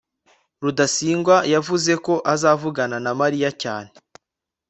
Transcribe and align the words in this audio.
rudasingwa 0.63 1.35
yavuze 1.53 1.93
ko 2.05 2.13
azavugana 2.33 2.97
na 3.05 3.11
mariya 3.19 3.49
cyane 3.61 3.91